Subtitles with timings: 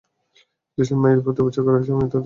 [0.75, 2.19] যেসব মায়ের প্রতি অবিচার করা হয়েছে, আমি তাদের জন্য আওয়াজ তুলব।